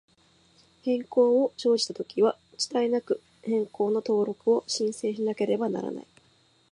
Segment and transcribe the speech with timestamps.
[0.81, 6.07] 変更を生じたときは、遅滞なく、変更の登録を申請しなければならない。